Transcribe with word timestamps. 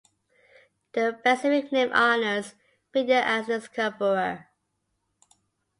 The 0.93 1.15
specific 1.19 1.71
name 1.71 1.91
honours 1.93 2.55
Venier 2.91 3.21
as 3.23 3.45
discoverer. 3.45 4.47